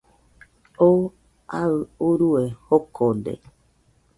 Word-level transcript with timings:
Oo 0.85 1.01
aɨ 1.61 1.75
urue 2.07 2.43
jokode 2.65 3.33